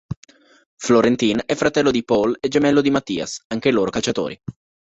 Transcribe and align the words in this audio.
Florentin 0.79 1.43
è 1.45 1.53
fratello 1.53 1.91
di 1.91 2.03
Paul 2.03 2.35
e 2.39 2.47
gemello 2.47 2.81
di 2.81 2.89
Mathias, 2.89 3.43
anche 3.49 3.69
loro 3.69 3.91
calciatori. 3.91 4.35